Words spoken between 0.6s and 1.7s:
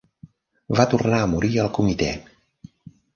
Va tornar a morir al